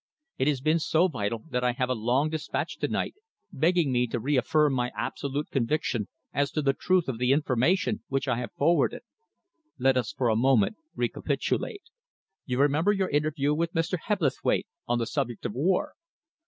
It 0.39 0.47
has 0.47 0.61
been 0.61 0.79
so 0.79 1.07
vital 1.07 1.43
that 1.51 1.63
I 1.63 1.73
have 1.73 1.87
a 1.89 1.93
long 1.93 2.31
dispatch 2.31 2.79
to 2.79 2.87
night, 2.87 3.13
begging 3.53 3.91
me 3.91 4.07
to 4.07 4.19
reaffirm 4.19 4.73
my 4.73 4.91
absolute 4.97 5.51
conviction 5.51 6.07
as 6.33 6.49
to 6.53 6.63
the 6.63 6.73
truth 6.73 7.07
of 7.07 7.19
the 7.19 7.31
information 7.31 8.01
which 8.07 8.27
I 8.27 8.37
have 8.39 8.51
forwarded. 8.53 9.03
Let 9.77 9.97
us, 9.97 10.11
for 10.11 10.29
a 10.29 10.35
moment, 10.35 10.77
recapitulate. 10.95 11.83
You 12.47 12.59
remember 12.59 12.91
your 12.91 13.09
interview 13.11 13.53
with 13.53 13.73
Mr. 13.73 13.99
Hebblethwaite 13.99 14.65
on 14.87 14.97
the 14.97 15.05
subject 15.05 15.45
of 15.45 15.53
war?" 15.53 15.93